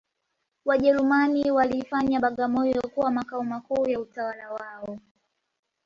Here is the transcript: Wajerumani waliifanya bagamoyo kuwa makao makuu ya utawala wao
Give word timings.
Wajerumani 0.65 1.51
waliifanya 1.51 2.19
bagamoyo 2.19 2.81
kuwa 2.81 3.11
makao 3.11 3.43
makuu 3.43 3.87
ya 3.89 3.99
utawala 3.99 4.51
wao 4.53 4.99